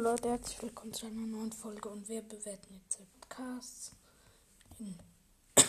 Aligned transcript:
Leute, 0.00 0.28
herzlich 0.28 0.62
willkommen 0.62 0.92
zu 0.94 1.06
einer 1.06 1.26
neuen 1.26 1.50
Folge 1.50 1.88
und 1.88 2.08
wir 2.08 2.22
bewerten 2.22 2.72
jetzt 2.72 3.00
Podcasts 3.20 3.90
in 4.78 4.96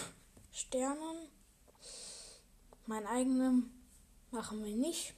Sternen. 0.52 1.29
Mein 2.85 3.07
eigenen 3.07 3.71
machen 4.29 4.63
wir 4.63 4.75
nicht. 4.75 5.15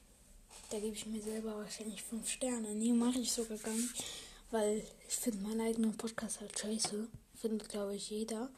Da 0.69 0.79
gebe 0.79 0.95
ich 0.95 1.05
mir 1.07 1.21
selber 1.21 1.57
wahrscheinlich 1.57 2.01
5 2.03 2.25
Sterne. 2.25 2.73
Nee, 2.73 2.93
mache 2.93 3.19
ich 3.19 3.33
sogar 3.33 3.57
gar 3.57 3.73
nicht, 3.73 4.01
weil 4.49 4.81
ich 5.05 5.15
finde 5.17 5.39
meinen 5.39 5.59
eigenen 5.59 5.97
Podcast 5.97 6.39
halt 6.39 6.57
scheiße. 6.57 7.09
Findet, 7.35 7.67
glaube 7.67 7.95
ich, 7.95 8.09
jeder. 8.09 8.49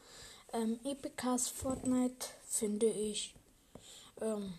Ähm, 0.54 0.80
Epicast 0.84 1.50
Fortnite 1.50 2.28
finde 2.48 2.92
ich 2.92 3.34
ähm, 4.22 4.54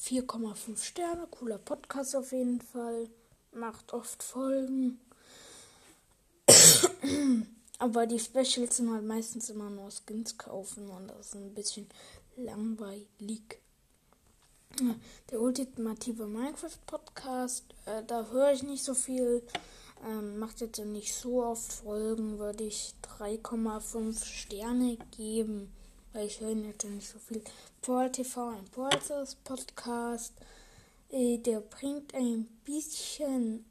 4,5 0.00 0.82
Sterne. 0.82 1.26
Cooler 1.30 1.58
Podcast 1.58 2.16
auf 2.16 2.32
jeden 2.32 2.62
Fall 2.62 3.10
macht 3.52 3.92
oft 3.92 4.22
Folgen. 4.22 4.98
Aber 7.78 8.06
die 8.06 8.18
Specials 8.18 8.76
sind 8.76 8.92
halt 8.92 9.04
meistens 9.04 9.48
immer 9.48 9.70
nur 9.70 9.90
Skins 9.90 10.36
kaufen 10.36 10.90
und 10.90 11.08
das 11.08 11.28
ist 11.28 11.34
ein 11.36 11.54
bisschen 11.54 11.86
langweilig. 12.36 13.58
Der 15.30 15.40
ultimative 15.40 16.26
Minecraft 16.26 16.78
Podcast, 16.86 17.64
äh, 17.86 18.02
da 18.06 18.26
höre 18.30 18.52
ich 18.52 18.62
nicht 18.62 18.84
so 18.84 18.94
viel. 18.94 19.42
Ähm, 20.06 20.38
macht 20.38 20.60
jetzt 20.60 20.78
nicht 20.78 21.14
so 21.14 21.42
oft 21.42 21.72
Folgen, 21.72 22.38
würde 22.38 22.64
ich 22.64 22.94
3,5 23.18 24.24
Sterne 24.24 24.96
geben, 25.16 25.70
weil 26.12 26.26
ich 26.26 26.40
höre 26.40 26.50
jetzt 26.50 26.84
nicht 26.84 27.08
so 27.08 27.18
viel. 27.18 27.42
Paul 27.82 28.10
TV 28.10 28.50
ein 28.50 28.64
Paul's 28.66 29.34
Podcast. 29.44 30.34
Äh, 31.10 31.38
der 31.38 31.60
bringt 31.60 32.14
ein 32.14 32.46
bisschen 32.64 33.64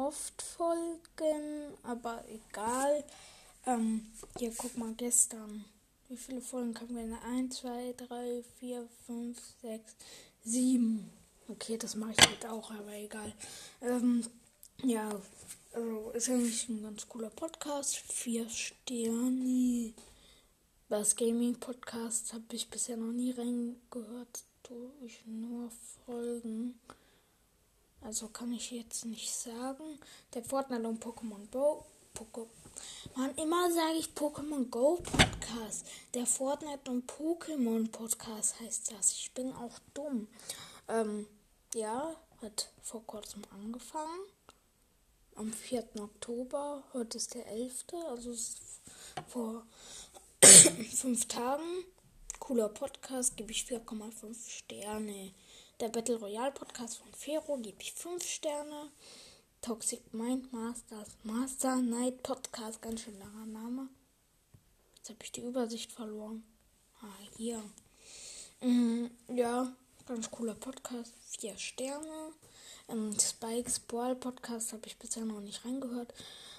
oft 0.00 0.40
Folgen, 0.40 1.74
aber 1.82 2.24
egal. 2.28 3.04
Ähm, 3.66 4.06
hier, 4.38 4.52
guck 4.56 4.76
mal, 4.76 4.94
gestern. 4.94 5.64
Wie 6.08 6.16
viele 6.16 6.40
Folgen 6.40 6.74
kamen 6.74 6.96
wir? 6.96 7.22
1, 7.22 7.58
2, 7.58 7.94
3, 7.96 8.42
4, 8.58 8.88
5, 9.06 9.38
6, 9.62 9.96
7. 10.44 11.10
Okay, 11.48 11.76
das 11.76 11.94
mache 11.96 12.12
ich 12.12 12.30
jetzt 12.30 12.46
auch, 12.46 12.70
aber 12.70 12.94
egal. 12.94 13.32
Ähm, 13.82 14.24
ja, 14.82 15.10
also 15.72 16.10
ist 16.12 16.30
eigentlich 16.30 16.68
ein 16.68 16.82
ganz 16.82 17.06
cooler 17.06 17.30
Podcast. 17.30 17.96
Vier 17.96 18.48
Sterne. 18.48 19.92
Das 20.88 21.14
Gaming 21.14 21.60
Podcast 21.60 22.32
habe 22.32 22.44
ich 22.52 22.70
bisher 22.70 22.96
noch 22.96 23.12
nie 23.12 23.32
reingehört 23.32 24.44
durch 24.62 25.24
nur 25.26 25.70
Folgen. 26.04 26.80
Also 28.02 28.28
kann 28.28 28.52
ich 28.52 28.70
jetzt 28.70 29.04
nicht 29.04 29.32
sagen. 29.32 29.98
Der 30.34 30.42
Fortnite 30.42 30.88
und 30.88 31.02
Pokémon 31.02 31.50
Go. 31.50 31.84
Poco 32.14 32.48
Man, 33.14 33.34
immer 33.36 33.70
sage 33.72 33.98
ich 33.98 34.06
Pokémon 34.08 34.68
Go 34.68 34.96
Podcast. 34.96 35.86
Der 36.14 36.26
Fortnite 36.26 36.90
und 36.90 37.10
Pokémon 37.10 37.90
Podcast 37.90 38.58
heißt 38.60 38.92
das. 38.92 39.12
Ich 39.12 39.32
bin 39.32 39.52
auch 39.52 39.78
dumm. 39.94 40.26
Ähm, 40.88 41.26
ja, 41.74 42.16
hat 42.42 42.72
vor 42.82 43.06
kurzem 43.06 43.42
angefangen. 43.52 44.20
Am 45.36 45.52
4. 45.52 45.84
Oktober. 46.00 46.82
Heute 46.92 47.18
ist 47.18 47.34
der 47.34 47.46
11. 47.46 47.84
Also 48.08 48.34
vor 49.28 49.64
fünf 50.42 51.28
Tagen 51.28 51.84
cooler 52.50 52.68
Podcast, 52.68 53.36
gebe 53.36 53.52
ich 53.52 53.62
4,5 53.62 54.34
Sterne. 54.50 55.32
Der 55.80 55.88
Battle 55.88 56.16
Royale 56.16 56.52
Podcast 56.52 56.98
von 56.98 57.10
Fero 57.14 57.56
gebe 57.56 57.80
ich 57.80 57.94
5 57.94 58.22
Sterne. 58.22 58.90
Toxic 59.62 60.12
Mind 60.12 60.52
Masters 60.52 61.08
Master 61.22 61.76
Night 61.76 62.22
Podcast, 62.22 62.82
ganz 62.82 63.00
schön 63.00 63.18
langer 63.18 63.46
Name. 63.46 63.88
Jetzt 64.96 65.08
habe 65.08 65.18
ich 65.22 65.32
die 65.32 65.40
Übersicht 65.40 65.90
verloren. 65.90 66.44
Ah, 67.00 67.06
hier. 67.38 67.62
Mhm, 68.60 69.10
ja, 69.34 69.72
ganz 70.04 70.30
cooler 70.30 70.54
Podcast, 70.54 71.14
4 71.38 71.56
Sterne. 71.56 72.32
Ähm, 72.90 73.18
Spikes 73.18 73.80
Ball 73.80 74.14
Podcast 74.16 74.74
habe 74.74 74.86
ich 74.86 74.98
bisher 74.98 75.24
noch 75.24 75.40
nicht 75.40 75.64
reingehört. 75.64 76.12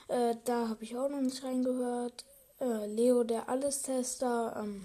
Äh, 0.07 0.35
da 0.45 0.67
habe 0.67 0.83
ich 0.83 0.97
auch 0.97 1.09
noch 1.09 1.21
nicht 1.21 1.43
reingehört. 1.43 2.25
Äh, 2.59 2.87
Leo 2.87 3.23
der 3.23 3.47
Allestester. 3.47 4.55
Ähm, 4.57 4.83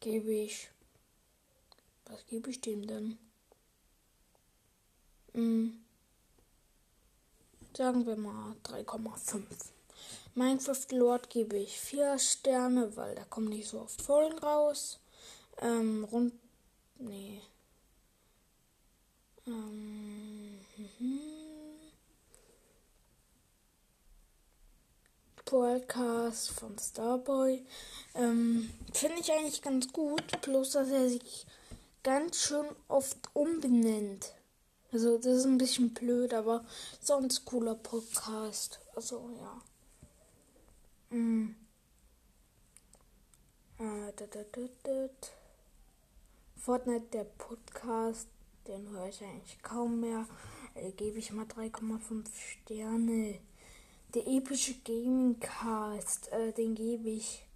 gebe 0.00 0.32
ich. 0.34 0.68
Was 2.08 2.26
gebe 2.26 2.50
ich 2.50 2.60
dem 2.60 2.86
denn? 2.86 3.18
Hm. 5.34 5.84
Sagen 7.76 8.06
wir 8.06 8.16
mal 8.16 8.56
3,5. 8.64 9.42
Minecraft 10.34 10.86
Lord 10.92 11.30
gebe 11.30 11.56
ich 11.58 11.78
4 11.78 12.18
Sterne, 12.18 12.96
weil 12.96 13.14
da 13.14 13.24
kommen 13.24 13.48
nicht 13.48 13.68
so 13.68 13.80
oft 13.80 14.00
Folgen 14.00 14.38
raus. 14.38 14.98
Ähm, 15.60 16.04
rund. 16.04 16.32
Nee. 16.98 17.42
Ähm, 19.46 20.58
mhm. 20.76 21.20
Podcast 25.44 26.50
von 26.50 26.78
Starboy. 26.78 27.64
Ähm, 28.14 28.70
Finde 28.92 29.20
ich 29.20 29.32
eigentlich 29.32 29.62
ganz 29.62 29.92
gut, 29.92 30.40
bloß 30.42 30.72
dass 30.72 30.90
er 30.90 31.08
sich 31.08 31.46
ganz 32.02 32.36
schön 32.36 32.66
oft 32.88 33.18
umbenennt. 33.34 34.34
Also 34.90 35.18
das 35.18 35.26
ist 35.26 35.44
ein 35.44 35.58
bisschen 35.58 35.92
blöd, 35.92 36.32
aber 36.32 36.64
sonst 37.00 37.44
cooler 37.44 37.74
Podcast. 37.74 38.80
Also 38.94 39.30
ja. 39.38 41.16
Mm. 41.16 41.54
Da, 43.78 44.26
Fortnite 46.56 47.06
der 47.12 47.24
Podcast, 47.24 48.28
den 48.66 48.88
höre 48.90 49.08
ich 49.08 49.22
eigentlich 49.22 49.62
kaum 49.62 50.00
mehr. 50.00 50.26
Äh, 50.74 50.90
Gebe 50.92 51.18
ich 51.18 51.32
mal 51.32 51.46
3,5 51.46 52.26
Sterne. 52.34 53.38
Der 54.14 54.26
epische 54.26 54.74
Gaming 54.84 55.38
Cast, 55.38 56.32
äh, 56.32 56.52
den 56.52 56.74
gebe 56.74 57.10
ich 57.10 57.46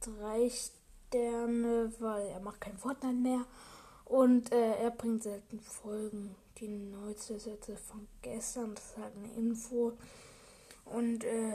drei 0.00 0.50
Sterne, 0.50 0.77
weil 1.14 2.26
er 2.28 2.40
macht 2.40 2.60
kein 2.60 2.76
Fortnite 2.76 3.14
mehr. 3.14 3.44
Und 4.04 4.52
äh, 4.52 4.76
er 4.76 4.90
bringt 4.90 5.22
selten 5.22 5.60
Folgen. 5.60 6.34
Die 6.58 6.68
neueste 6.68 7.34
jetzt 7.34 7.70
von 7.86 8.08
gestern, 8.22 8.74
das 8.74 8.84
ist 8.86 8.96
halt 8.96 9.14
eine 9.16 9.32
Info. 9.34 9.92
Und 10.86 11.24
äh, 11.24 11.54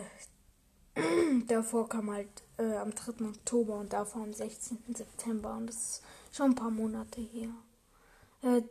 davor 1.47 1.89
kam 1.89 2.11
halt 2.11 2.43
äh, 2.57 2.75
am 2.75 2.93
3. 2.93 3.25
Oktober 3.25 3.79
und 3.79 3.91
davor 3.91 4.23
am 4.23 4.33
16. 4.33 4.77
September. 4.95 5.55
Und 5.55 5.67
das 5.67 5.75
ist 5.75 6.03
schon 6.31 6.51
ein 6.51 6.55
paar 6.55 6.71
Monate 6.71 7.21
her. 7.21 7.49
Äh, 8.43 8.61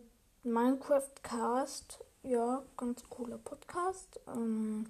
Minecraft 0.45 1.11
Cast 1.23 2.05
ja, 2.23 2.63
ganz 2.77 3.03
cooler 3.09 3.39
Podcast. 3.39 4.21
Ähm, 4.29 4.87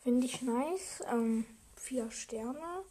Finde 0.00 0.26
ich 0.26 0.42
nice. 0.42 1.02
Ähm, 1.10 1.46
vier 1.74 2.10
Sterne. 2.10 2.84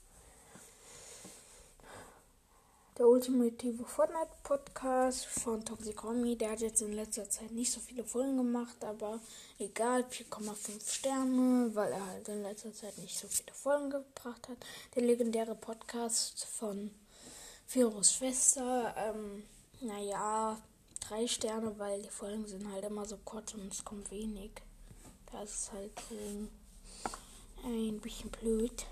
Der 2.97 3.09
ultimative 3.09 3.83
Fortnite 3.83 4.31
Podcast 4.41 5.25
von 5.25 5.65
Toxic 5.65 6.01
Homie. 6.01 6.37
Der 6.37 6.51
hat 6.51 6.61
jetzt 6.61 6.81
in 6.81 6.93
letzter 6.93 7.29
Zeit 7.29 7.51
nicht 7.51 7.69
so 7.69 7.81
viele 7.81 8.05
Folgen 8.05 8.37
gemacht, 8.37 8.85
aber 8.85 9.19
egal, 9.59 10.03
4,5 10.03 10.89
Sterne, 10.89 11.75
weil 11.75 11.91
er 11.91 12.07
halt 12.07 12.29
in 12.29 12.41
letzter 12.41 12.73
Zeit 12.73 12.97
nicht 12.99 13.19
so 13.19 13.27
viele 13.27 13.53
Folgen 13.53 13.89
gebracht 13.89 14.47
hat. 14.47 14.57
Der 14.95 15.03
legendäre 15.03 15.55
Podcast 15.55 16.45
von 16.45 16.89
Firos 17.67 18.13
Schwester. 18.13 18.95
Ähm, 18.97 19.43
naja, 19.81 20.57
drei 21.01 21.27
Sterne, 21.27 21.77
weil 21.77 22.01
die 22.01 22.09
Folgen 22.09 22.47
sind 22.47 22.71
halt 22.71 22.85
immer 22.85 23.05
so 23.05 23.17
kurz 23.25 23.53
und 23.55 23.73
es 23.73 23.83
kommt 23.83 24.09
wenig. 24.09 24.51
Das 25.33 25.53
ist 25.53 25.71
halt 25.73 26.01
ein 27.65 27.99
bisschen 27.99 28.29
blöd. 28.29 28.85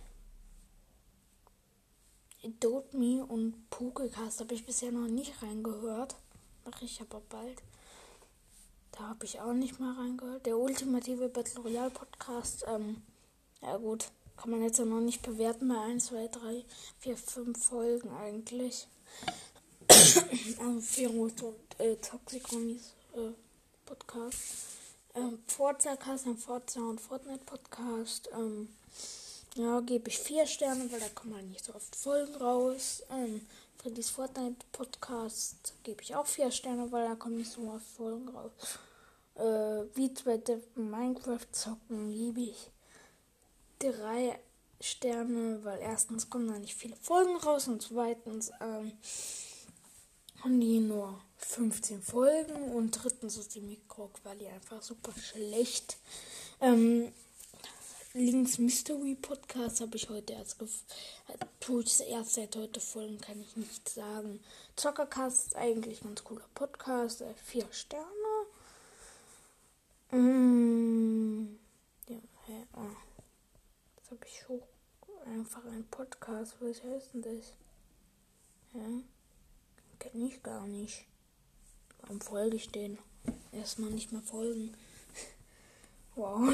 Adopt 2.45 2.93
Me 2.93 3.25
und 3.25 3.69
Pokecast 3.69 4.41
habe 4.41 4.53
ich 4.53 4.65
bisher 4.65 4.91
noch 4.91 5.07
nicht 5.07 5.41
reingehört. 5.41 6.15
Mache 6.65 6.83
ich 6.83 6.99
aber 6.99 7.21
bald. 7.29 7.61
Da 8.91 9.09
habe 9.09 9.25
ich 9.25 9.39
auch 9.39 9.53
nicht 9.53 9.79
mal 9.79 9.93
reingehört. 9.93 10.45
Der 10.45 10.57
ultimative 10.57 11.29
Battle 11.29 11.61
Royale 11.61 11.89
Podcast. 11.89 12.65
Ähm, 12.67 13.01
ja 13.61 13.77
gut, 13.77 14.11
kann 14.35 14.51
man 14.51 14.61
jetzt 14.61 14.77
ja 14.77 14.85
noch 14.85 14.99
nicht 14.99 15.21
bewerten 15.21 15.69
bei 15.69 15.79
1, 15.79 16.07
2, 16.07 16.27
3, 16.27 16.65
4, 16.99 17.17
5 17.17 17.65
Folgen 17.65 18.09
eigentlich. 18.09 18.87
also 19.87 20.81
Ferus 20.81 21.33
und 21.41 21.79
äh, 21.79 21.95
Toxic 21.95 22.51
Homies 22.51 22.93
äh, 23.13 23.31
Podcast. 23.85 24.41
Ähm, 25.15 25.39
Forza 25.47 25.95
Cast, 25.95 26.27
ein 26.27 26.37
Forza 26.37 26.81
und 26.81 26.99
Fortnite 26.99 27.45
Podcast. 27.45 28.29
Ähm, 28.33 28.67
ja, 29.55 29.79
gebe 29.81 30.09
ich 30.09 30.19
vier 30.19 30.47
Sterne, 30.47 30.91
weil 30.91 31.00
da 31.00 31.09
kommen 31.09 31.35
halt 31.35 31.50
nicht 31.50 31.65
so 31.65 31.75
oft 31.75 31.95
Folgen 31.95 32.35
raus. 32.35 33.03
Ähm, 33.11 33.45
Freddy's 33.77 34.09
Fortnite 34.09 34.65
Podcast 34.71 35.73
gebe 35.83 36.01
ich 36.01 36.15
auch 36.15 36.25
vier 36.25 36.51
Sterne, 36.51 36.91
weil 36.91 37.07
da 37.07 37.15
kommen 37.15 37.38
nicht 37.38 37.51
so 37.51 37.61
oft 37.69 37.85
Folgen 37.85 38.29
raus. 38.29 38.51
Äh, 39.35 39.95
wie 39.95 40.13
zweite 40.13 40.61
Minecraft 40.75 41.47
zocken 41.51 42.11
liebe 42.11 42.41
ich 42.41 42.69
drei 43.79 44.39
Sterne, 44.79 45.59
weil 45.63 45.79
erstens 45.79 46.29
kommen 46.29 46.47
da 46.47 46.57
nicht 46.57 46.75
viele 46.75 46.95
Folgen 46.95 47.35
raus 47.38 47.67
und 47.67 47.81
zweitens 47.81 48.51
ähm, 48.61 48.91
haben 50.41 50.59
die 50.59 50.79
nur 50.79 51.21
15 51.38 52.01
Folgen 52.01 52.73
und 52.73 52.91
drittens 52.91 53.38
ist 53.38 53.55
die 53.55 53.61
Mikroqualität 53.61 54.53
einfach 54.53 54.81
super 54.81 55.13
schlecht. 55.19 55.97
Ähm, 56.61 57.11
Links 58.15 58.60
Mystery 58.60 59.15
Podcast 59.15 59.81
habe 59.81 59.98
ich 59.98 60.07
heute 60.07 60.33
erst 60.33 60.57
tue 61.60 61.81
ich 61.81 62.00
erst 62.07 62.33
seit 62.36 62.56
heute 62.56 62.80
Folgen, 62.80 63.19
kann 63.19 63.42
ich 63.42 63.57
nicht 63.57 63.89
sagen. 63.89 64.39
Zockercast 64.75 65.48
ist 65.48 65.56
eigentlich 65.56 66.04
ein 66.04 66.10
ganz 66.10 66.24
cooler 66.24 66.45
Podcast, 66.54 67.21
äh, 67.21 67.33
vier 67.44 67.65
Sterne. 67.71 68.06
Mm, 70.12 71.57
ja, 72.07 72.18
hä, 72.45 72.68
oh. 72.74 72.95
Das 73.95 74.12
habe 74.12 74.25
ich 74.27 74.44
schon 74.45 74.62
einfach 75.25 75.65
ein 75.65 75.88
Podcast. 75.89 76.54
Was 76.60 76.83
heißt 76.83 77.15
denn 77.15 77.21
das? 77.24 77.54
Ja, 78.75 78.89
kenne 79.98 80.27
ich 80.27 80.44
gar 80.44 80.68
nicht. 80.68 81.06
Warum 82.01 82.21
folge 82.21 82.57
ich 82.57 82.69
den? 82.69 83.00
Erstmal 83.51 83.89
nicht 83.89 84.12
mehr 84.12 84.21
folgen. 84.21 84.77
wow. 86.15 86.54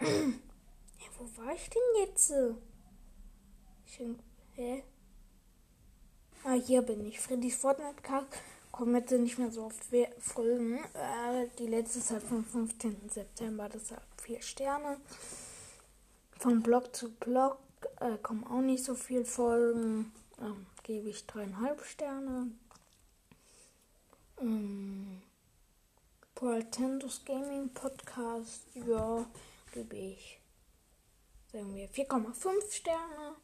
Ja, 0.00 1.06
wo 1.18 1.42
war 1.42 1.54
ich 1.54 1.68
denn 1.70 1.82
jetzt? 1.98 2.32
Ich, 3.86 4.00
hä? 4.54 4.82
Ah, 6.44 6.54
hier 6.54 6.82
bin 6.82 7.04
ich. 7.04 7.20
Freddy's 7.20 7.56
Fortnite 7.56 8.02
Cast 8.02 8.28
kommen 8.72 8.94
jetzt 8.94 9.10
nicht 9.10 9.38
mehr 9.38 9.50
so 9.50 9.64
oft 9.64 9.84
Folgen. 10.18 10.78
Äh, 10.94 11.48
die 11.58 11.66
letzte 11.66 11.98
ist 11.98 12.10
halt 12.10 12.22
vom 12.22 12.44
15. 12.44 13.10
September, 13.10 13.68
das 13.68 13.90
hat 13.90 14.02
vier 14.22 14.40
Sterne. 14.40 14.98
Von 16.38 16.62
Blog 16.62 16.94
zu 16.96 17.10
Blog 17.12 17.58
äh, 18.00 18.16
kommen 18.22 18.46
auch 18.46 18.62
nicht 18.62 18.84
so 18.84 18.94
viele 18.94 19.26
Folgen. 19.26 20.12
Ähm, 20.40 20.66
Gebe 20.82 21.10
ich 21.10 21.26
dreieinhalb 21.26 21.84
Sterne. 21.84 22.50
Ähm, 24.40 25.20
Portendos 26.34 27.22
Gaming 27.26 27.68
Podcast, 27.74 28.62
ja 28.74 29.26
gebe 29.72 29.96
ich, 29.96 30.40
sagen 31.52 31.74
wir, 31.74 31.88
4,5 31.88 32.72
Sterne. 32.72 33.36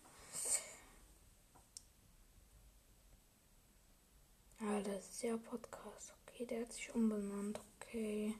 Ja, 4.60 4.80
das 4.80 5.10
ist 5.10 5.22
ja 5.22 5.36
Podcast. 5.36 6.14
Okay, 6.26 6.46
der 6.46 6.62
hat 6.62 6.72
sich 6.72 6.94
umbenannt. 6.94 7.60
Okay. 7.80 8.34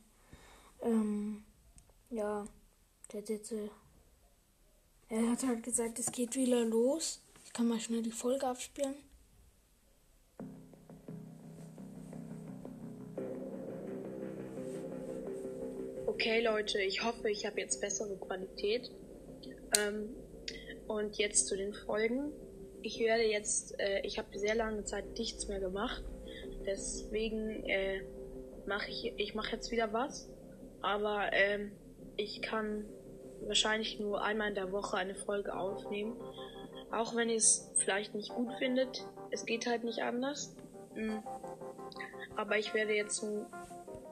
Ähm, 0.80 1.44
ja, 2.10 2.46
der 3.12 3.24
Titel. 3.24 3.70
Er 5.08 5.30
hat 5.30 5.46
halt 5.46 5.62
gesagt, 5.62 5.98
es 5.98 6.10
geht 6.10 6.34
wieder 6.34 6.64
los. 6.64 7.20
Ich 7.44 7.52
kann 7.52 7.68
mal 7.68 7.80
schnell 7.80 8.02
die 8.02 8.10
Folge 8.10 8.46
abspielen. 8.46 8.96
Okay, 16.18 16.40
Leute, 16.40 16.80
ich 16.80 17.04
hoffe, 17.04 17.28
ich 17.28 17.44
habe 17.44 17.60
jetzt 17.60 17.82
bessere 17.82 18.16
Qualität. 18.16 18.90
Ähm, 19.78 20.16
und 20.88 21.18
jetzt 21.18 21.46
zu 21.46 21.58
den 21.58 21.74
Folgen. 21.74 22.32
Ich 22.80 22.98
werde 23.00 23.24
jetzt, 23.24 23.78
äh, 23.78 24.00
ich 24.00 24.16
habe 24.16 24.38
sehr 24.38 24.54
lange 24.54 24.82
Zeit 24.84 25.18
nichts 25.18 25.46
mehr 25.46 25.60
gemacht. 25.60 26.02
Deswegen 26.64 27.68
äh, 27.68 28.00
mache 28.66 28.88
ich, 28.88 29.12
ich 29.18 29.34
mache 29.34 29.56
jetzt 29.56 29.70
wieder 29.70 29.92
was. 29.92 30.26
Aber 30.80 31.34
ähm, 31.34 31.72
ich 32.16 32.40
kann 32.40 32.86
wahrscheinlich 33.42 34.00
nur 34.00 34.24
einmal 34.24 34.48
in 34.48 34.54
der 34.54 34.72
Woche 34.72 34.96
eine 34.96 35.16
Folge 35.16 35.54
aufnehmen. 35.54 36.16
Auch 36.92 37.14
wenn 37.14 37.28
ihr 37.28 37.36
es 37.36 37.70
vielleicht 37.76 38.14
nicht 38.14 38.30
gut 38.30 38.54
findet. 38.54 39.06
Es 39.32 39.44
geht 39.44 39.66
halt 39.66 39.84
nicht 39.84 39.98
anders. 39.98 40.56
Mhm. 40.94 41.22
Aber 42.36 42.56
ich 42.56 42.72
werde 42.72 42.94
jetzt 42.94 43.22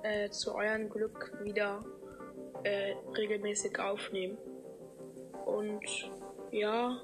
äh, 0.03 0.29
zu 0.29 0.55
eurem 0.55 0.91
Glück 0.91 1.33
wieder 1.43 1.83
äh, 2.65 2.95
regelmäßig 3.17 3.79
aufnehmen. 3.79 4.37
Und 5.47 5.85
ja, 6.51 7.01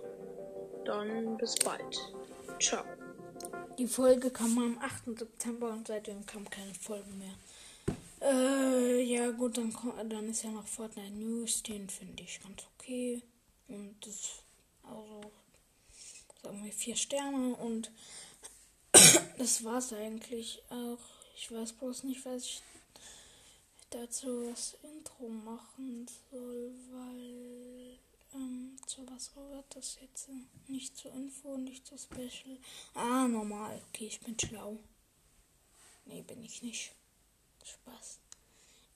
dann 0.84 1.36
bis 1.36 1.54
bald. 1.56 1.98
Ciao. 2.58 2.84
Die 3.78 3.86
Folge 3.86 4.30
kam 4.30 4.58
am 4.58 4.78
8. 4.78 5.18
September 5.18 5.70
und 5.70 5.86
seitdem 5.86 6.26
kam 6.26 6.48
keine 6.48 6.74
Folgen 6.74 7.18
mehr. 7.18 7.34
Äh, 8.22 9.02
ja 9.02 9.30
gut, 9.30 9.56
dann, 9.56 9.74
dann 10.08 10.28
ist 10.28 10.42
ja 10.42 10.50
noch 10.50 10.66
Fortnite 10.66 11.12
News, 11.12 11.62
den 11.62 11.88
finde 11.88 12.22
ich 12.22 12.40
ganz 12.42 12.62
okay. 12.76 13.22
Und 13.68 13.96
das, 14.04 14.42
also, 14.82 15.32
sagen 16.42 16.64
wir 16.64 16.72
vier 16.72 16.96
Sterne 16.96 17.54
und 17.56 17.90
das 19.38 19.64
war's 19.64 19.92
eigentlich 19.92 20.62
auch. 20.68 20.98
Ich 21.36 21.50
weiß 21.50 21.72
bloß 21.72 22.04
nicht, 22.04 22.24
was 22.26 22.44
ich 22.44 22.62
dazu 23.88 24.44
das 24.50 24.76
Intro 25.00 25.28
machen 25.28 26.06
soll, 26.30 26.74
weil 26.92 27.98
ähm, 28.34 28.76
zu 28.86 29.06
was 29.10 29.34
wird 29.34 29.64
das 29.74 29.96
jetzt? 30.00 30.28
Nicht 30.68 30.94
zur 30.96 31.12
Info, 31.12 31.56
nicht 31.56 31.86
zu 31.86 31.96
Special. 31.96 32.58
Ah, 32.94 33.26
normal. 33.26 33.80
Okay, 33.88 34.08
ich 34.08 34.20
bin 34.20 34.38
schlau. 34.38 34.78
Nee, 36.04 36.22
bin 36.22 36.42
ich 36.44 36.62
nicht. 36.62 36.92
Spaß. 37.64 38.18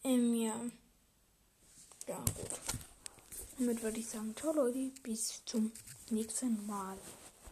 Ähm, 0.04 0.34
ja. 0.34 0.60
Ja, 2.06 2.18
gut. 2.18 2.60
Damit 3.58 3.82
würde 3.82 4.00
ich 4.00 4.08
sagen, 4.08 4.36
ciao 4.36 4.52
Leute, 4.52 4.90
bis 5.02 5.42
zum 5.46 5.72
nächsten 6.10 6.66
Mal. 6.66 6.98